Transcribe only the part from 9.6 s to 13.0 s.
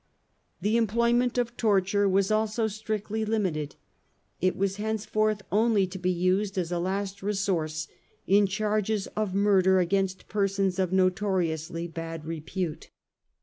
against persons of notoriously bad repute.